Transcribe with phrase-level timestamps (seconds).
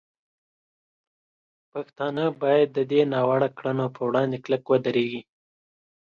[1.71, 5.21] پښتانه باید د دې ناوړه کړنو په وړاندې کلک ودرېږي.